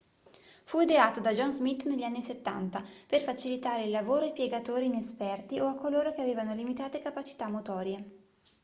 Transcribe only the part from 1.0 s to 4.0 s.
da john smith negli anni 70 per facilitare il